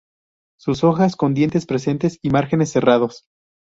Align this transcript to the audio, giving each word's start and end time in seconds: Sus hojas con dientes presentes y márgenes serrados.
Sus 0.59 0.83
hojas 0.83 1.15
con 1.15 1.35
dientes 1.35 1.67
presentes 1.67 2.17
y 2.23 2.31
márgenes 2.31 2.71
serrados. 2.71 3.25